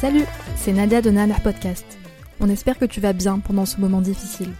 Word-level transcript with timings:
Salut, 0.00 0.24
c'est 0.56 0.72
Nadia 0.72 1.00
de 1.00 1.10
Nanar 1.10 1.40
Podcast. 1.42 1.86
On 2.40 2.50
espère 2.50 2.78
que 2.78 2.84
tu 2.84 3.00
vas 3.00 3.14
bien 3.14 3.38
pendant 3.38 3.64
ce 3.64 3.80
moment 3.80 4.02
difficile. 4.02 4.52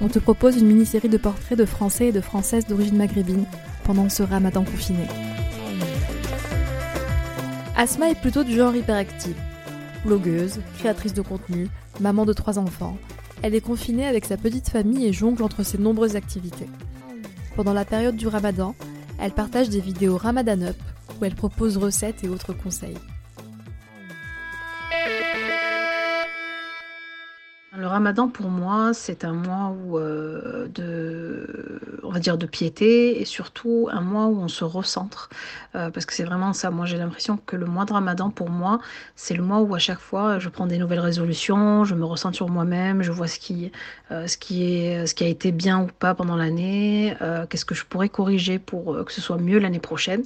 On 0.00 0.08
te 0.08 0.18
propose 0.18 0.56
une 0.56 0.66
mini-série 0.66 1.08
de 1.08 1.16
portraits 1.16 1.56
de 1.56 1.64
Français 1.64 2.08
et 2.08 2.12
de 2.12 2.20
Françaises 2.20 2.66
d'origine 2.66 2.96
maghrébine 2.96 3.44
pendant 3.84 4.08
ce 4.08 4.24
ramadan 4.24 4.64
confiné. 4.64 5.06
Asma 7.76 8.10
est 8.10 8.20
plutôt 8.20 8.42
du 8.42 8.56
genre 8.56 8.74
hyperactive. 8.74 9.36
Blogueuse, 10.04 10.60
créatrice 10.78 11.12
de 11.12 11.20
contenu, 11.20 11.68
maman 12.00 12.24
de 12.24 12.32
trois 12.32 12.58
enfants, 12.58 12.96
elle 13.42 13.54
est 13.54 13.60
confinée 13.60 14.06
avec 14.06 14.24
sa 14.24 14.36
petite 14.36 14.68
famille 14.68 15.06
et 15.06 15.12
jongle 15.12 15.42
entre 15.42 15.62
ses 15.62 15.78
nombreuses 15.78 16.16
activités. 16.16 16.68
Pendant 17.54 17.72
la 17.74 17.84
période 17.84 18.16
du 18.16 18.26
ramadan, 18.26 18.74
elle 19.18 19.32
partage 19.32 19.68
des 19.68 19.80
vidéos 19.80 20.16
Ramadan 20.16 20.62
Up 20.62 20.76
où 21.20 21.24
elle 21.24 21.34
propose 21.34 21.76
recettes 21.76 22.24
et 22.24 22.28
autres 22.28 22.54
conseils. 22.54 22.96
Le 27.80 27.86
ramadan 27.86 28.28
pour 28.28 28.50
moi, 28.50 28.92
c'est 28.92 29.24
un 29.24 29.32
mois 29.32 29.74
euh, 29.94 30.68
de, 30.68 31.80
on 32.02 32.10
va 32.10 32.18
dire 32.18 32.36
de 32.36 32.44
piété 32.44 33.22
et 33.22 33.24
surtout 33.24 33.88
un 33.90 34.02
mois 34.02 34.26
où 34.26 34.38
on 34.38 34.48
se 34.48 34.64
recentre. 34.64 35.30
Euh, 35.74 35.88
parce 35.88 36.04
que 36.04 36.12
c'est 36.12 36.24
vraiment 36.24 36.52
ça. 36.52 36.70
Moi, 36.70 36.84
j'ai 36.84 36.98
l'impression 36.98 37.38
que 37.38 37.56
le 37.56 37.64
mois 37.64 37.86
de 37.86 37.94
ramadan 37.94 38.28
pour 38.28 38.50
moi, 38.50 38.80
c'est 39.16 39.32
le 39.32 39.42
mois 39.42 39.60
où 39.60 39.74
à 39.74 39.78
chaque 39.78 39.98
fois 39.98 40.38
je 40.38 40.50
prends 40.50 40.66
des 40.66 40.76
nouvelles 40.76 41.00
résolutions, 41.00 41.84
je 41.84 41.94
me 41.94 42.04
ressens 42.04 42.34
sur 42.34 42.50
moi-même, 42.50 43.00
je 43.00 43.12
vois 43.12 43.28
ce 43.28 43.38
qui, 43.38 43.72
euh, 44.10 44.26
ce, 44.26 44.36
qui 44.36 44.62
est, 44.64 45.06
ce 45.06 45.14
qui 45.14 45.24
a 45.24 45.28
été 45.28 45.50
bien 45.50 45.80
ou 45.80 45.86
pas 45.86 46.14
pendant 46.14 46.36
l'année, 46.36 47.16
qu'est-ce 47.48 47.64
que 47.64 47.74
je 47.74 47.86
pourrais 47.86 48.10
corriger 48.10 48.58
pour 48.58 49.06
que 49.06 49.12
ce 49.12 49.22
soit 49.22 49.38
mieux 49.38 49.58
l'année 49.58 49.78
prochaine. 49.78 50.22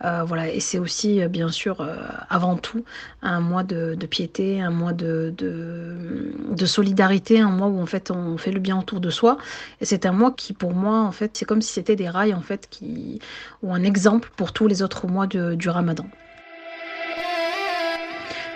voilà. 0.00 0.48
Et 0.48 0.60
c'est 0.60 0.78
aussi, 0.78 1.26
bien 1.28 1.48
sûr, 1.48 1.86
avant 2.30 2.56
tout, 2.56 2.84
un 3.20 3.40
mois 3.40 3.62
de, 3.62 3.94
de 3.94 4.06
piété, 4.06 4.62
un 4.62 4.70
mois 4.70 4.94
de, 4.94 5.34
de, 5.36 6.32
de 6.50 6.66
solidarité 6.66 6.93
un 7.00 7.50
mois 7.50 7.68
où 7.68 7.80
en 7.80 7.86
fait 7.86 8.10
on 8.10 8.36
fait 8.38 8.52
le 8.52 8.60
bien 8.60 8.78
autour 8.78 9.00
de 9.00 9.10
soi. 9.10 9.38
Et 9.80 9.84
c'est 9.84 10.06
un 10.06 10.12
mois 10.12 10.32
qui 10.32 10.52
pour 10.52 10.72
moi 10.72 11.00
en 11.00 11.12
fait 11.12 11.32
c'est 11.34 11.44
comme 11.44 11.62
si 11.62 11.72
c'était 11.72 11.96
des 11.96 12.08
rails 12.08 12.34
en 12.34 12.42
fait 12.42 12.68
qui 12.70 13.20
ou 13.62 13.72
un 13.74 13.82
exemple 13.82 14.30
pour 14.36 14.52
tous 14.52 14.66
les 14.66 14.82
autres 14.82 15.06
mois 15.06 15.26
du 15.26 15.68
Ramadan. 15.68 16.06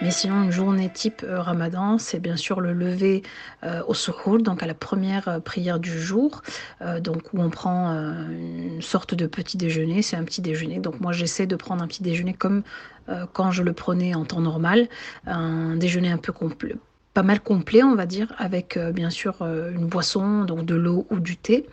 Mais 0.00 0.12
sinon, 0.12 0.44
une 0.44 0.53
journée 0.53 0.88
type 0.88 1.25
euh, 1.25 1.41
ramadan, 1.41 1.98
c'est 1.98 2.21
bien 2.21 2.37
sûr 2.37 2.60
le 2.60 2.72
lever 2.72 3.25
euh, 3.65 3.82
au 3.88 3.94
suhour, 3.94 4.38
donc 4.38 4.62
à 4.62 4.66
la 4.66 4.75
première 4.75 5.27
euh, 5.27 5.41
prière 5.41 5.81
du 5.81 5.91
jour, 6.00 6.43
donc 7.00 7.32
où 7.32 7.41
on 7.41 7.50
prend 7.50 7.91
une 7.91 8.81
sorte 8.81 9.15
de 9.15 9.27
petit 9.27 9.56
déjeuner, 9.56 10.03
c'est 10.03 10.16
un 10.16 10.25
petit 10.25 10.41
déjeuner. 10.41 10.78
Donc 10.78 11.00
moi, 11.00 11.12
j'essaie 11.12 11.47
de 11.47 11.56
prendre 11.56 11.82
un 11.82 11.88
petit 11.88 12.03
déjeuner 12.03 12.34
comme 12.34 12.62
quand 13.32 13.50
je 13.50 13.62
le 13.62 13.72
prenais 13.72 14.15
en 14.15 14.25
temps 14.25 14.41
normal, 14.41 14.88
un 15.27 15.77
déjeuner 15.77 16.10
un 16.10 16.19
peu 16.19 16.32
complet 16.32 16.77
pas 17.18 17.24
mal 17.24 17.40
complet, 17.40 17.82
on 17.82 17.96
va 17.96 18.06
dire, 18.06 18.32
avec 18.38 18.76
euh, 18.76 18.92
bien 18.92 19.10
sûr 19.10 19.42
euh, 19.42 19.72
une 19.72 19.86
boisson, 19.86 20.44
donc 20.44 20.64
de 20.64 20.76
l'eau 20.76 21.04
ou 21.10 21.18
du 21.18 21.36
thé. 21.36 21.66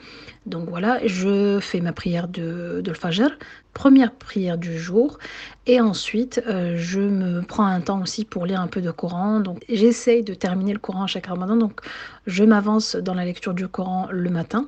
Donc 0.48 0.68
voilà, 0.68 1.06
je 1.06 1.60
fais 1.60 1.82
ma 1.82 1.94
prière 1.94 2.28
de, 2.28 2.82
de 2.84 2.94
Fajr, 2.94 3.30
première 3.72 4.12
prière 4.12 4.58
du 4.58 4.80
jour, 4.80 5.20
et 5.68 5.80
ensuite 5.80 6.42
euh, 6.48 6.74
je 6.78 7.00
me 7.00 7.44
prends 7.44 7.68
un 7.68 7.80
temps 7.80 8.02
aussi 8.02 8.26
pour 8.26 8.48
lire 8.48 8.60
un 8.60 8.66
peu 8.66 8.82
de 8.82 8.90
Coran. 8.90 9.40
Donc 9.40 9.64
j'essaye 9.70 10.24
de 10.24 10.34
terminer 10.34 10.74
le 10.74 10.80
Coran 10.80 11.06
chaque 11.06 11.28
Ramadan, 11.28 11.58
donc 11.58 11.80
je 12.26 12.44
m'avance 12.44 12.96
dans 12.96 13.14
la 13.14 13.24
lecture 13.24 13.54
du 13.54 13.68
Coran 13.68 14.08
le 14.10 14.32
matin. 14.32 14.68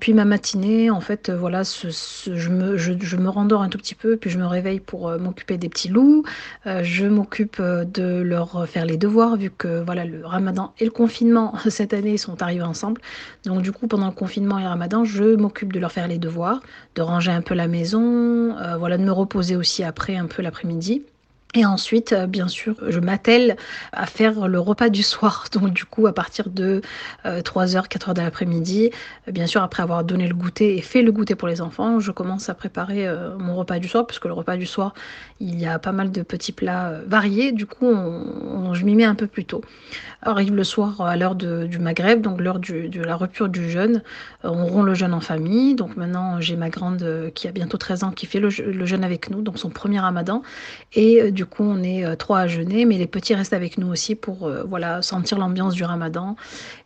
Puis 0.00 0.12
ma 0.12 0.24
matinée, 0.24 0.90
en 0.90 1.00
fait, 1.00 1.28
euh, 1.28 1.36
voilà, 1.36 1.62
je, 1.62 2.48
me, 2.50 2.76
je, 2.76 3.16
me 3.16 3.28
rendors 3.28 3.62
un 3.62 3.68
tout 3.68 3.78
petit 3.78 3.94
peu, 3.94 4.16
puis 4.16 4.30
je 4.30 4.38
me 4.38 4.46
réveille 4.46 4.80
pour 4.80 5.08
euh, 5.08 5.18
m'occuper 5.18 5.56
des 5.56 5.68
petits 5.68 5.88
loups. 5.88 6.24
Euh, 6.66 6.82
je 6.82 7.06
m'occupe 7.06 7.60
de 7.60 8.20
leur 8.20 8.68
faire 8.68 8.84
les 8.84 8.96
devoirs, 8.96 9.36
vu 9.36 9.50
que 9.50 9.82
voilà, 9.82 10.04
le 10.04 10.24
ramadan 10.24 10.72
et 10.78 10.84
le 10.84 10.90
confinement 10.90 11.54
cette 11.68 11.94
année 11.94 12.18
sont 12.18 12.42
arrivés 12.42 12.62
ensemble. 12.62 13.00
Donc 13.44 13.62
du 13.62 13.72
coup, 13.72 13.86
pendant 13.86 14.06
le 14.06 14.12
confinement 14.12 14.58
et 14.58 14.62
le 14.62 14.68
ramadan, 14.68 15.04
je 15.04 15.36
m'occupe 15.36 15.72
de 15.72 15.80
leur 15.80 15.92
faire 15.92 16.08
les 16.08 16.18
devoirs, 16.18 16.60
de 16.94 17.02
ranger 17.02 17.32
un 17.32 17.42
peu 17.42 17.54
la 17.54 17.68
maison, 17.68 18.54
voilà, 18.78 18.98
de 18.98 19.04
me 19.04 19.12
reposer 19.12 19.56
aussi 19.56 19.82
après 19.82 20.16
un 20.16 20.26
peu 20.26 20.42
l'après-midi. 20.42 21.04
Et 21.54 21.64
ensuite, 21.64 22.12
euh, 22.12 22.26
bien 22.26 22.48
sûr, 22.48 22.74
je 22.86 23.00
m'attelle 23.00 23.56
à 23.92 24.06
faire 24.06 24.48
le 24.48 24.60
repas 24.60 24.88
du 24.88 25.02
soir. 25.02 25.46
Donc 25.52 25.72
du 25.72 25.84
coup, 25.84 26.06
à 26.06 26.12
partir 26.12 26.50
de 26.50 26.82
3h, 27.24 27.76
euh, 27.76 27.82
4h 27.82 28.14
de 28.14 28.20
l'après-midi, 28.20 28.90
euh, 29.26 29.32
bien 29.32 29.46
sûr, 29.46 29.62
après 29.62 29.82
avoir 29.82 30.04
donné 30.04 30.28
le 30.28 30.34
goûter 30.34 30.76
et 30.76 30.82
fait 30.82 31.02
le 31.02 31.12
goûter 31.12 31.34
pour 31.34 31.48
les 31.48 31.62
enfants, 31.62 32.00
je 32.00 32.10
commence 32.10 32.48
à 32.48 32.54
préparer 32.54 33.06
mon 33.38 33.54
repas 33.56 33.78
du 33.78 33.88
soir, 33.88 34.06
puisque 34.06 34.24
le 34.26 34.32
repas 34.32 34.56
du 34.56 34.66
soir, 34.66 34.92
il 35.40 35.58
y 35.58 35.66
a 35.66 35.78
pas 35.78 35.92
mal 35.92 36.10
de 36.10 36.22
petits 36.22 36.52
plats 36.52 37.00
variés. 37.06 37.52
Du 37.52 37.66
coup, 37.66 37.90
je 38.72 38.84
m'y 38.84 38.94
mets 38.94 39.04
un 39.04 39.14
peu 39.14 39.26
plus 39.26 39.44
tôt. 39.44 39.62
Arrive 40.22 40.54
le 40.54 40.64
soir 40.64 41.00
à 41.00 41.16
l'heure 41.16 41.34
du 41.34 41.78
Maghreb, 41.78 42.20
donc 42.20 42.40
l'heure 42.40 42.58
de 42.58 43.00
la 43.00 43.16
rupture 43.16 43.48
du 43.48 43.70
jeûne. 43.70 44.02
on 44.42 44.66
rompt 44.66 44.84
le 44.84 44.94
jeûne 44.94 45.14
en 45.14 45.20
famille. 45.20 45.74
Donc 45.74 45.96
maintenant, 45.96 46.40
j'ai 46.40 46.56
ma 46.56 46.70
grande 46.70 47.30
qui 47.34 47.48
a 47.48 47.52
bientôt 47.52 47.78
13 47.78 48.04
ans 48.04 48.10
qui 48.10 48.26
fait 48.26 48.40
le, 48.40 48.50
jeûne 48.50 49.04
avec 49.04 49.30
nous, 49.30 49.42
donc 49.42 49.58
son 49.58 49.70
premier 49.70 50.00
ramadan. 50.00 50.42
Et 50.94 51.30
du 51.36 51.46
coup, 51.46 51.62
on 51.62 51.84
est 51.84 52.04
euh, 52.04 52.16
trois 52.16 52.40
à 52.40 52.46
jeûner, 52.48 52.84
mais 52.84 52.98
les 52.98 53.06
petits 53.06 53.34
restent 53.34 53.52
avec 53.52 53.78
nous 53.78 53.88
aussi 53.88 54.16
pour 54.16 54.48
euh, 54.48 54.64
voilà 54.64 55.02
sentir 55.02 55.38
l'ambiance 55.38 55.74
du 55.74 55.84
ramadan. 55.84 56.34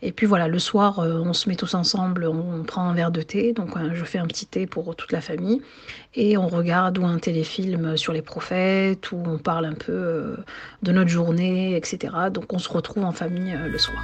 Et 0.03 0.13
puis 0.13 0.27
voilà, 0.27 0.49
le 0.49 0.59
soir, 0.59 0.99
euh, 0.99 1.23
on 1.25 1.33
se 1.33 1.49
met 1.49 1.55
tous 1.55 1.73
ensemble, 1.73 2.27
on, 2.27 2.65
prend 2.65 2.83
un 2.83 2.93
verre 2.93 3.13
de 3.13 3.23
thé. 3.23 3.55
Donc, 3.55 3.71
je 3.95 4.05
fais 4.05 4.19
un 4.19 4.27
petit 4.27 4.45
thé 4.45 4.67
pour 4.67 4.95
toute 4.95 5.13
la 5.13 5.21
famille. 5.23 5.63
Et 6.15 6.37
on 6.37 6.49
regarde 6.49 6.99
ou 6.99 7.07
un 7.07 7.19
téléfilm 7.19 7.97
sur 7.97 8.13
les 8.13 8.23
prophètes, 8.23 9.13
où 9.13 9.23
on 9.25 9.39
parle 9.39 9.65
un 9.65 9.75
peu 9.75 10.37
de 10.83 10.93
notre 10.93 11.09
journée, 11.09 11.77
etc. 11.77 12.13
Donc, 12.33 12.53
on 12.53 12.59
se 12.59 12.69
retrouve 12.69 13.05
en 13.05 13.13
famille 13.13 13.57
le 13.67 13.79
soir. 13.79 14.03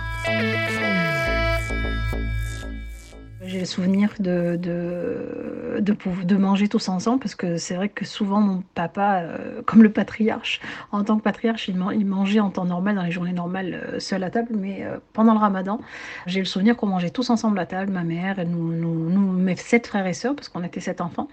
J'ai 3.47 3.61
le 3.61 3.65
souvenir 3.65 4.13
de, 4.19 4.59
de, 4.61 5.81
de, 5.81 6.37
manger 6.37 6.67
tous 6.67 6.89
ensemble 6.89 7.21
parce 7.21 7.37
que 7.37 7.59
c'est 7.59 7.75
vrai 7.75 7.89
que 7.89 8.05
souvent 8.05 8.41
mon 8.41 8.65
papa, 8.75 9.21
euh, 9.21 9.63
comme 9.65 9.85
le 9.85 9.91
patriarche, 9.91 10.61
en 10.91 11.05
tant 11.05 11.17
que 11.17 11.23
patriarche, 11.23 11.69
il, 11.69 11.77
mangeait 11.77 12.41
en 12.41 12.51
temps 12.51 12.65
normal, 12.65 12.97
dans 12.97 13.03
les 13.03 13.13
journées 13.13 13.33
normales, 13.33 13.85
euh, 13.87 14.01
seul 14.01 14.25
à 14.25 14.31
table. 14.31 14.49
Mais 14.59 14.83
euh, 14.83 14.97
pendant 15.13 15.33
le 15.33 15.39
ramadan, 15.39 15.81
j'ai 16.27 16.41
le 16.41 16.45
souvenir 16.45 16.77
qu'on 16.77 16.89
mangeait 16.89 17.11
tous 17.11 17.31
ensemble 17.31 17.61
à 17.61 17.67
table, 17.67 17.93
ma 17.93 18.03
mère, 18.03 18.45
nous, 18.47 18.73
nous, 18.73 19.33
mes 19.33 19.55
sept 19.55 19.87
frères 19.87 20.07
et 20.09 20.13
sœurs, 20.13 20.35
parce 20.35 20.49
qu'on 20.49 20.65
était 20.65 20.81
sept 20.81 21.01
enfants. 21.01 21.29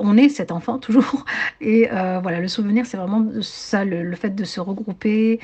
On 0.00 0.16
est 0.16 0.30
sept 0.30 0.50
enfants 0.50 0.78
toujours. 0.80 1.24
Et 1.60 1.88
voilà, 1.88 2.40
le 2.40 2.48
souvenir, 2.48 2.84
c'est 2.84 2.96
vraiment 2.96 3.24
ça, 3.42 3.84
le, 3.84 4.14
fait 4.16 4.30
de 4.30 4.44
se 4.44 4.60
regrouper 4.60 5.38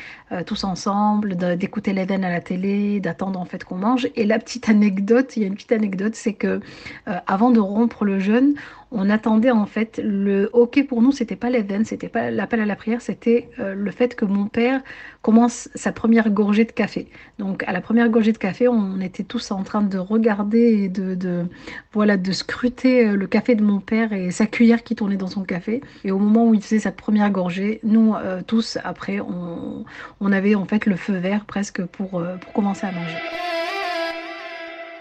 tous 0.47 0.65
ensemble, 0.65 1.37
d'écouter 1.57 1.93
l'Eden 1.93 2.25
à 2.25 2.31
la 2.31 2.41
télé, 2.41 3.01
d'attendre 3.01 3.39
en 3.39 3.45
fait 3.45 3.63
qu'on 3.63 3.77
mange. 3.77 4.09
Et 4.17 4.25
la 4.25 4.39
petite 4.39 4.69
anecdote, 4.69 5.37
il 5.37 5.43
y 5.43 5.45
a 5.45 5.49
une 5.49 5.55
petite 5.55 5.73
anecdote 5.73 6.00
c'est 6.13 6.35
que 6.35 6.61
euh, 7.09 7.15
avant 7.27 7.51
de 7.51 7.61
rompre 7.61 8.05
le 8.05 8.19
jeûne, 8.19 8.55
on 8.93 9.09
attendait 9.09 9.53
en 9.53 9.67
fait 9.67 10.01
le 10.03 10.51
OK 10.53 10.85
pour 10.89 11.01
nous, 11.01 11.13
c'était 11.13 11.37
pas 11.37 11.49
l'Eden, 11.49 11.85
c'était 11.85 12.09
pas 12.09 12.31
l'appel 12.31 12.61
à 12.61 12.67
la 12.67 12.75
prière, 12.75 13.01
c'était 13.01 13.49
euh, 13.61 13.75
le 13.75 13.91
fait 13.93 14.17
que 14.17 14.25
mon 14.25 14.47
père 14.47 14.81
commence 15.23 15.69
sa 15.75 15.93
première 15.93 16.31
gorgée 16.31 16.65
de 16.65 16.73
café. 16.73 17.09
Donc 17.39 17.63
à 17.69 17.73
la 17.73 17.81
première 17.81 18.09
gorgée 18.09 18.33
de 18.33 18.39
café, 18.39 18.67
on 18.67 19.01
était 19.01 19.23
tous 19.23 19.53
en 19.53 19.63
train 19.63 19.83
de 19.83 19.99
regarder 19.99 20.85
et 20.85 20.89
de, 20.89 21.15
de 21.15 21.45
voilà 21.93 22.17
de 22.17 22.33
scruter 22.33 23.07
euh, 23.07 23.17
le 23.17 23.27
café 23.27 23.55
de 23.55 23.63
mon 23.63 23.81
père 23.81 24.13
et 24.13 24.31
sa 24.33 24.47
cuillère 24.47 24.83
qui 24.83 24.97
tournait 24.97 25.17
dans 25.17 25.29
son 25.29 25.45
café. 25.45 25.83
Et 26.05 26.11
au 26.11 26.19
moment 26.19 26.49
où 26.49 26.55
il 26.55 26.63
faisait 26.63 26.81
sa 26.81 26.91
première 26.93 27.31
gorgée, 27.31 27.81
nous 27.85 28.15
tous 28.47 28.79
après 28.83 29.21
on, 29.21 29.85
on, 30.21 30.33
avait 30.33 30.55
en 30.55 30.65
fait 30.65 30.87
le 30.87 30.97
feu 30.97 31.15
vert 31.15 31.45
presque 31.45 31.85
pour, 31.85 32.23
pour 32.41 32.53
commencer 32.53 32.87
à 32.87 32.93
manger. 32.93 33.19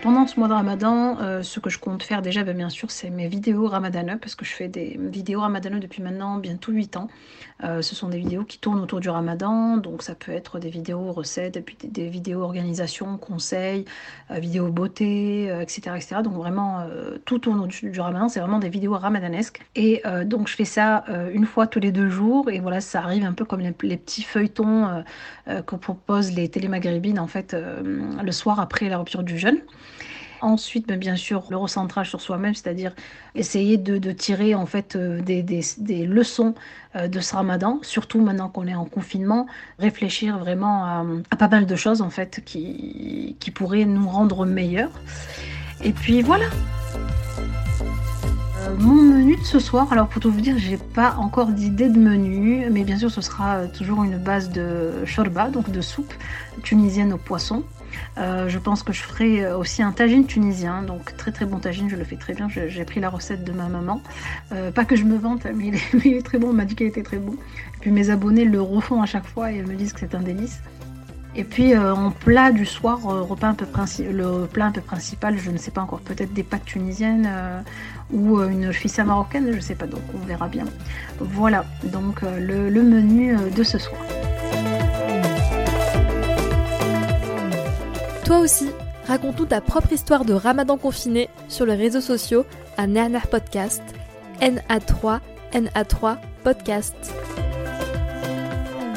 Pendant 0.02 0.26
ce 0.28 0.40
mois 0.40 0.48
de 0.48 0.54
ramadan, 0.54 1.18
euh, 1.20 1.44
ce 1.44 1.60
que 1.60 1.70
je 1.70 1.78
compte 1.78 2.04
faire 2.04 2.22
déjà, 2.22 2.46
ben, 2.46 2.56
bien 2.56 2.70
sûr, 2.70 2.90
c'est 2.90 3.10
mes 3.10 3.28
vidéos 3.28 3.68
ramadaneux, 3.68 4.18
parce 4.18 4.34
que 4.34 4.46
je 4.46 4.54
fais 4.54 4.70
des 4.70 4.98
vidéos 4.98 5.42
ramadaneux 5.42 5.82
depuis 5.82 6.02
maintenant 6.02 6.38
bientôt 6.38 6.72
8 6.72 6.96
ans. 6.96 7.10
Euh, 7.66 7.82
ce 7.82 7.96
sont 7.96 8.08
des 8.08 8.18
vidéos 8.18 8.46
qui 8.46 8.60
tournent 8.60 8.80
autour 8.80 9.02
du 9.02 9.10
ramadan, 9.10 9.76
donc 9.76 10.02
ça 10.02 10.16
peut 10.16 10.32
être 10.32 10.58
des 10.58 10.70
vidéos 10.70 11.12
recettes, 11.12 11.58
et 11.58 11.62
puis 11.62 11.76
des, 11.84 12.08
vidéos 12.08 12.44
organisation, 12.44 13.18
conseils, 13.18 13.84
euh, 14.32 14.40
vidéos 14.40 14.70
beauté, 14.72 15.48
etc., 15.62 15.92
etc. 15.98 16.16
Donc 16.24 16.36
vraiment, 16.36 16.88
tout 17.26 17.40
tourne 17.40 17.60
autour 17.60 17.90
du 17.90 18.00
ramadan, 18.00 18.30
c'est 18.30 18.40
vraiment 18.40 18.60
des 18.60 18.70
vidéos 18.70 18.94
ramadanesques. 18.94 19.60
Et 19.76 20.02
donc 20.24 20.48
je 20.48 20.56
fais 20.56 20.66
ça 20.66 21.04
une 21.34 21.46
fois 21.46 21.68
tous 21.68 21.80
les 21.82 21.92
deux 21.92 22.10
jours, 22.10 22.50
et 22.50 22.60
voilà, 22.60 22.80
ça 22.80 23.02
arrive 23.02 23.26
un 23.26 23.34
peu 23.34 23.44
comme 23.44 23.60
les, 23.60 23.98
petits 23.98 24.24
feuilletons 24.24 25.04
que 25.46 25.76
proposent 25.76 26.32
les 26.32 26.48
télémagribines, 26.48 27.20
en 27.20 27.28
fait, 27.28 27.54
le 27.54 28.32
soir 28.32 28.62
après 28.62 28.88
la 28.88 28.98
rupture 28.98 29.24
du 29.24 29.38
jeûne. 29.38 29.60
Ensuite, 30.42 30.88
ben, 30.88 30.98
bien 30.98 31.16
sûr, 31.16 31.44
le 31.50 31.58
recentrage 31.58 32.10
sur 32.10 32.22
soi-même, 32.22 32.54
c'est-à-dire 32.54 32.94
essayer 33.36 33.78
de, 33.78 34.12
tirer 34.12 34.56
en 34.56 34.66
fait 34.66 34.96
euh, 34.96 35.22
des, 35.22 36.06
leçons 36.06 36.56
euh, 36.96 37.08
de 37.08 37.20
ce 37.20 37.36
ramadan, 37.36 37.80
surtout 37.82 38.22
maintenant 38.22 38.50
qu'on 38.50 38.68
est 38.68 38.76
en 38.76 38.86
confinement, 38.86 39.48
réfléchir 39.80 40.38
vraiment 40.38 40.86
à, 40.86 41.36
pas 41.38 41.48
mal 41.48 41.66
de 41.66 41.76
choses 41.76 42.02
en 42.02 42.10
fait 42.10 42.42
qui, 42.46 43.36
qui 43.40 43.52
pourraient 43.52 43.86
nous 43.86 44.08
rendre 44.08 44.46
meilleurs. 44.46 44.92
Et 45.84 45.92
puis 45.92 46.22
voilà. 46.22 46.46
Euh, 48.60 48.76
mon 48.78 48.94
menu 48.94 49.36
de 49.36 49.44
ce 49.44 49.60
soir, 49.60 49.92
alors 49.92 50.08
pour 50.08 50.22
tout 50.22 50.32
vous 50.32 50.42
dire, 50.42 50.58
j'ai 50.58 50.78
pas 50.78 51.16
encore 51.18 51.48
d'idée 51.48 51.90
de 51.90 52.00
menu, 52.00 52.66
mais 52.72 52.84
bien 52.84 52.98
sûr 52.98 53.12
ce 53.12 53.22
sera 53.22 53.68
toujours 53.68 54.04
une 54.04 54.18
base 54.18 54.50
de 54.50 55.06
shorba, 55.06 55.50
donc 55.50 55.70
de 55.70 55.82
soupe 55.82 56.14
tunisienne 56.64 57.14
au 57.14 57.18
poisson. 57.18 57.64
Euh, 58.18 58.50
je 58.50 58.60
pense 58.60 58.84
que 58.84 58.94
je 58.94 59.02
ferai 59.02 59.46
euh, 59.46 59.58
aussi 59.58 59.82
un 59.82 59.92
tagine 59.92 60.26
tunisien, 60.26 60.82
donc 60.82 61.16
très 61.18 61.32
très 61.32 61.46
bon 61.46 61.60
tagine, 61.60 61.90
je 61.90 61.96
le 61.96 62.04
fais 62.04 62.18
très 62.18 62.34
bien. 62.34 62.48
J'ai 62.50 62.86
pris 62.86 63.00
la 63.00 63.10
recette 63.10 63.44
de 63.44 63.52
ma 63.52 63.68
maman. 63.68 64.02
Euh, 64.52 64.72
pas 64.72 64.86
que 64.86 64.96
je 64.96 65.04
me 65.04 65.18
vante, 65.18 65.46
mais 65.54 65.72
il 66.06 66.14
est, 66.14 66.26
très 66.26 66.38
bon, 66.38 66.50
on 66.50 66.54
m'a 66.54 66.66
dit 66.66 66.76
qu'il 66.76 66.88
était 66.88 67.04
très 67.04 67.18
bon. 67.18 67.34
Et 67.34 67.80
puis 67.82 67.92
mes 67.92 68.10
abonnés 68.10 68.46
le 68.46 68.62
refont 68.62 69.02
à 69.02 69.06
chaque 69.06 69.28
fois 69.28 69.52
et 69.52 69.62
me 69.62 69.76
disent 69.76 69.94
que 69.94 70.00
c'est 70.02 70.16
un 70.16 70.22
délice. 70.22 70.60
Et 71.36 71.44
puis 71.44 71.78
en 71.78 72.10
plat 72.10 72.52
du 72.52 72.66
soir, 72.66 73.02
repas 73.04 73.54
le 74.00 74.46
plat 74.48 74.66
un 74.66 74.72
peu 74.72 74.82
principal, 74.82 75.38
je 75.38 75.52
ne 75.52 75.58
sais 75.58 75.70
pas 75.70 75.82
encore, 75.82 76.00
peut-être 76.00 76.34
des 76.34 76.42
pâtes 76.42 76.66
tunisiennes 76.66 77.30
ou 78.12 78.42
une 78.42 78.74
fissa 78.74 79.04
marocaine, 79.04 79.46
je 79.52 79.56
ne 79.56 79.62
sais 79.62 79.76
pas, 79.76 79.86
donc 79.86 80.02
on 80.16 80.26
verra 80.26 80.48
bien. 80.48 80.66
Voilà, 81.20 81.66
donc 81.84 82.24
le 82.24 82.82
menu 82.82 83.38
de 83.56 83.64
ce 83.64 83.78
soir. 83.78 84.02
Toi 88.30 88.42
aussi, 88.42 88.70
raconte-nous 89.08 89.48
ta 89.48 89.60
propre 89.60 89.92
histoire 89.92 90.24
de 90.24 90.34
ramadan 90.34 90.78
confiné 90.78 91.30
sur 91.48 91.66
les 91.66 91.74
réseaux 91.74 92.00
sociaux 92.00 92.46
à 92.78 92.86
Nerner 92.86 93.22
Podcast, 93.32 93.82
NA3, 94.40 95.20
NA3 95.52 96.18
Podcast. 96.44 96.96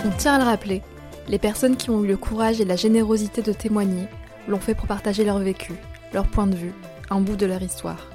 On 0.05 0.11
tient 0.19 0.35
à 0.35 0.39
le 0.39 0.45
rappeler, 0.45 0.83
les 1.29 1.39
personnes 1.39 1.79
qui 1.79 1.89
ont 1.89 2.05
eu 2.05 2.07
le 2.07 2.19
courage 2.19 2.61
et 2.61 2.67
la 2.67 2.77
générosité 2.77 3.41
de 3.41 3.55
témoigner 3.55 4.07
l'ont 4.49 4.61
fait 4.61 4.75
pour 4.75 4.87
partager 4.87 5.25
leur 5.25 5.39
vécu, 5.39 5.73
leur 6.13 6.27
point 6.27 6.47
de 6.47 6.55
vue, 6.55 6.75
un 7.09 7.23
bout 7.23 7.37
de 7.37 7.47
leur 7.47 7.63
histoire. 7.63 8.11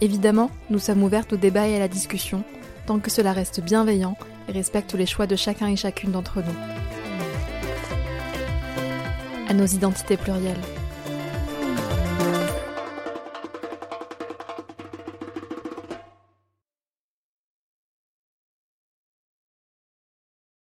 Évidemment, 0.00 0.52
nous 0.70 0.78
sommes 0.78 1.02
ouvertes 1.02 1.32
au 1.32 1.36
débat 1.36 1.66
et 1.66 1.74
à 1.74 1.80
la 1.80 1.88
discussion, 1.88 2.44
tant 2.86 3.00
que 3.00 3.10
cela 3.10 3.32
reste 3.32 3.60
bienveillant 3.60 4.16
et 4.48 4.52
respecte 4.52 4.94
les 4.94 5.06
choix 5.06 5.26
de 5.26 5.34
chacun 5.34 5.66
et 5.66 5.74
chacune 5.74 6.12
d'entre 6.12 6.36
nous 6.36 6.93
à 9.48 9.54
nos 9.54 9.66
identités 9.66 10.16
plurielles. 10.16 10.83